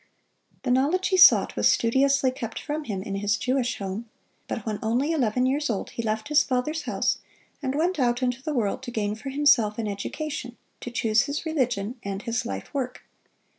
The 0.63 0.71
knowledge 0.71 1.09
he 1.09 1.17
sought 1.17 1.55
was 1.55 1.71
studiously 1.71 2.31
kept 2.31 2.59
from 2.59 2.85
him 2.85 3.03
in 3.03 3.13
his 3.17 3.37
Jewish 3.37 3.77
home; 3.77 4.09
but 4.47 4.65
when 4.65 4.79
only 4.81 5.11
eleven 5.11 5.45
years 5.45 5.69
old, 5.69 5.91
he 5.91 6.01
left 6.01 6.29
his 6.29 6.41
father's 6.41 6.81
house, 6.85 7.19
and 7.61 7.75
went 7.75 7.99
out 7.99 8.23
into 8.23 8.41
the 8.41 8.55
world 8.55 8.81
to 8.81 8.89
gain 8.89 9.13
for 9.13 9.29
himself 9.29 9.77
an 9.77 9.87
education, 9.87 10.57
to 10.79 10.89
choose 10.89 11.25
his 11.27 11.45
religion 11.45 11.99
and 12.01 12.23
his 12.23 12.47
life 12.47 12.73
work. 12.73 13.03